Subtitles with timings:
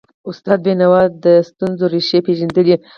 [0.29, 2.75] استاد بینوا د ستونزو ریښې پېژندلي.